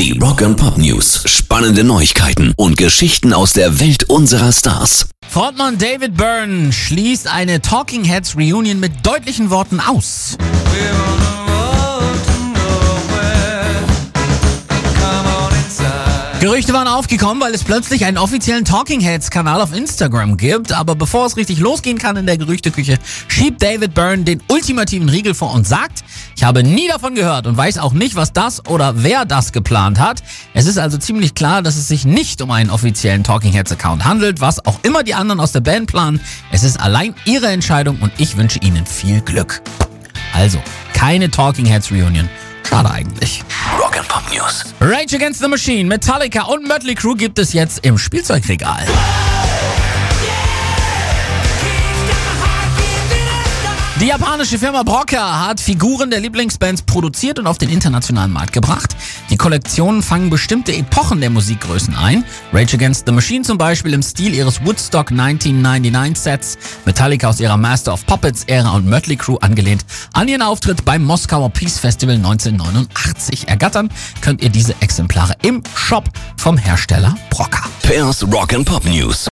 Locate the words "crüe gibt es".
46.96-47.52